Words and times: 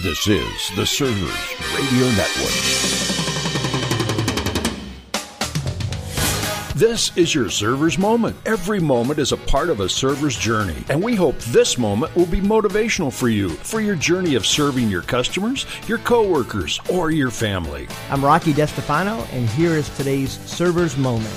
This 0.00 0.28
is 0.28 0.70
the 0.76 0.86
Servers 0.86 1.56
Radio 1.74 2.06
Network. 2.12 2.54
This 6.76 7.10
is 7.16 7.34
your 7.34 7.50
server's 7.50 7.98
moment. 7.98 8.36
Every 8.46 8.78
moment 8.78 9.18
is 9.18 9.32
a 9.32 9.36
part 9.36 9.70
of 9.70 9.80
a 9.80 9.88
server's 9.88 10.36
journey, 10.36 10.84
and 10.88 11.02
we 11.02 11.16
hope 11.16 11.36
this 11.38 11.78
moment 11.78 12.14
will 12.14 12.26
be 12.26 12.40
motivational 12.40 13.12
for 13.12 13.28
you 13.28 13.48
for 13.48 13.80
your 13.80 13.96
journey 13.96 14.36
of 14.36 14.46
serving 14.46 14.88
your 14.88 15.02
customers, 15.02 15.66
your 15.88 15.98
coworkers, 15.98 16.78
or 16.92 17.10
your 17.10 17.32
family. 17.32 17.88
I'm 18.08 18.24
Rocky 18.24 18.52
DeStefano, 18.52 19.26
and 19.32 19.48
here 19.48 19.72
is 19.72 19.88
today's 19.96 20.38
server's 20.48 20.96
moment. 20.96 21.34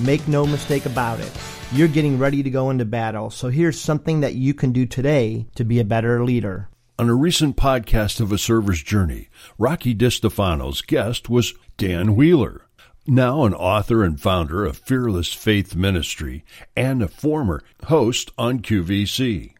Make 0.00 0.26
no 0.26 0.46
mistake 0.46 0.86
about 0.86 1.20
it. 1.20 1.30
You're 1.72 1.88
getting 1.88 2.18
ready 2.18 2.42
to 2.42 2.48
go 2.48 2.70
into 2.70 2.86
battle, 2.86 3.28
so 3.28 3.50
here's 3.50 3.78
something 3.78 4.20
that 4.20 4.34
you 4.34 4.54
can 4.54 4.72
do 4.72 4.86
today 4.86 5.46
to 5.56 5.64
be 5.64 5.78
a 5.78 5.84
better 5.84 6.24
leader. 6.24 6.70
On 7.00 7.08
a 7.08 7.14
recent 7.14 7.56
podcast 7.56 8.18
of 8.18 8.32
A 8.32 8.38
Server's 8.38 8.82
Journey, 8.82 9.28
Rocky 9.56 9.94
DiStefano's 9.94 10.82
guest 10.82 11.30
was 11.30 11.54
Dan 11.76 12.16
Wheeler, 12.16 12.66
now 13.06 13.44
an 13.44 13.54
author 13.54 14.02
and 14.02 14.20
founder 14.20 14.64
of 14.64 14.78
Fearless 14.78 15.32
Faith 15.32 15.76
Ministry 15.76 16.44
and 16.76 17.00
a 17.00 17.06
former 17.06 17.62
host 17.84 18.32
on 18.36 18.62
QVC. 18.62 19.52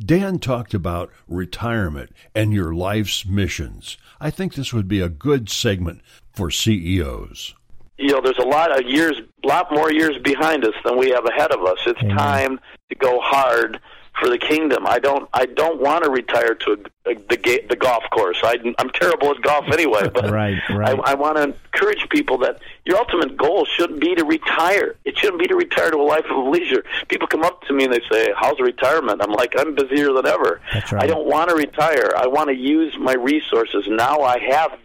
Dan 0.00 0.40
talked 0.40 0.74
about 0.74 1.12
retirement 1.28 2.10
and 2.34 2.52
your 2.52 2.74
life's 2.74 3.24
missions. 3.24 3.96
I 4.20 4.30
think 4.30 4.54
this 4.54 4.72
would 4.72 4.88
be 4.88 4.98
a 4.98 5.08
good 5.08 5.48
segment 5.48 6.00
for 6.32 6.50
CEOs. 6.50 7.54
You 7.98 8.08
know, 8.08 8.20
there's 8.20 8.38
a 8.38 8.48
lot 8.48 8.76
of 8.76 8.84
years, 8.90 9.20
a 9.44 9.46
lot 9.46 9.70
more 9.70 9.92
years 9.92 10.18
behind 10.24 10.64
us 10.64 10.74
than 10.84 10.98
we 10.98 11.10
have 11.10 11.24
ahead 11.24 11.52
of 11.52 11.64
us. 11.64 11.78
It's 11.86 12.02
Amen. 12.02 12.16
time 12.16 12.60
to 12.88 12.96
go 12.96 13.20
hard 13.20 13.80
for 14.24 14.30
the 14.30 14.38
kingdom. 14.38 14.86
I 14.86 14.98
don't 14.98 15.28
I 15.34 15.44
don't 15.44 15.80
want 15.80 16.04
to 16.04 16.10
retire 16.10 16.54
to 16.54 16.70
a, 16.72 17.10
a, 17.10 17.14
the 17.28 17.36
ga- 17.36 17.66
the 17.68 17.76
golf 17.76 18.04
course. 18.10 18.38
I, 18.42 18.56
I'm 18.78 18.88
terrible 18.90 19.30
at 19.30 19.42
golf 19.42 19.66
anyway, 19.70 20.08
but 20.12 20.30
Right, 20.30 20.56
right. 20.70 20.98
I, 21.04 21.12
I 21.12 21.14
want 21.14 21.36
to 21.36 21.42
encourage 21.42 22.08
people 22.08 22.38
that 22.38 22.58
your 22.86 22.96
ultimate 22.96 23.36
goal 23.36 23.66
shouldn't 23.66 24.00
be 24.00 24.14
to 24.14 24.24
retire. 24.24 24.96
It 25.04 25.18
shouldn't 25.18 25.40
be 25.40 25.46
to 25.48 25.56
retire 25.56 25.90
to 25.90 25.98
a 25.98 26.02
life 26.02 26.24
of 26.30 26.46
leisure. 26.46 26.84
People 27.08 27.28
come 27.28 27.42
up 27.42 27.62
to 27.64 27.74
me 27.74 27.84
and 27.84 27.92
they 27.92 28.00
say, 28.10 28.32
"How's 28.34 28.58
retirement?" 28.60 29.20
I'm 29.22 29.32
like, 29.32 29.54
"I'm 29.58 29.74
busier 29.74 30.12
than 30.14 30.26
ever. 30.26 30.60
Right. 30.72 31.04
I 31.04 31.06
don't 31.06 31.26
want 31.26 31.50
to 31.50 31.56
retire. 31.56 32.10
I 32.16 32.26
want 32.26 32.48
to 32.48 32.56
use 32.56 32.96
my 32.98 33.14
resources 33.14 33.84
now. 33.88 34.20
I 34.22 34.38
have 34.38 34.78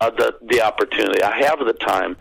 uh, 0.00 0.10
the 0.10 0.34
the 0.42 0.60
opportunity. 0.62 1.22
I 1.22 1.38
have 1.44 1.60
the 1.60 1.74
time 1.74 2.16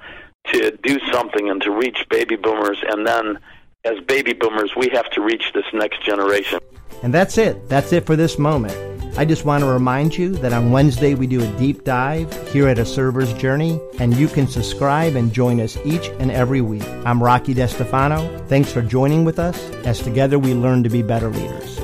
to 0.53 0.77
do 0.83 0.99
something 1.11 1.49
and 1.49 1.61
to 1.63 1.71
reach 1.71 2.05
baby 2.09 2.35
boomers, 2.35 2.83
and 2.87 3.07
then." 3.07 3.39
As 3.83 3.99
baby 4.01 4.33
boomers, 4.33 4.75
we 4.75 4.89
have 4.89 5.09
to 5.11 5.21
reach 5.21 5.53
this 5.55 5.65
next 5.73 6.03
generation. 6.03 6.59
And 7.01 7.11
that's 7.11 7.39
it. 7.39 7.67
That's 7.67 7.91
it 7.93 8.05
for 8.05 8.15
this 8.15 8.37
moment. 8.37 8.77
I 9.17 9.25
just 9.25 9.43
want 9.43 9.63
to 9.63 9.69
remind 9.69 10.15
you 10.15 10.35
that 10.35 10.53
on 10.53 10.71
Wednesday 10.71 11.15
we 11.15 11.25
do 11.25 11.41
a 11.41 11.57
deep 11.57 11.83
dive 11.83 12.31
here 12.49 12.67
at 12.67 12.77
A 12.77 12.85
Server's 12.85 13.33
Journey, 13.33 13.81
and 13.99 14.15
you 14.15 14.27
can 14.27 14.45
subscribe 14.45 15.15
and 15.15 15.33
join 15.33 15.59
us 15.59 15.77
each 15.83 16.09
and 16.19 16.29
every 16.29 16.61
week. 16.61 16.87
I'm 17.05 17.23
Rocky 17.23 17.55
DeStefano. 17.55 18.47
Thanks 18.47 18.71
for 18.71 18.83
joining 18.83 19.25
with 19.25 19.39
us 19.39 19.59
as 19.83 19.99
together 19.99 20.37
we 20.37 20.53
learn 20.53 20.83
to 20.83 20.89
be 20.89 21.01
better 21.01 21.31
leaders. 21.31 21.80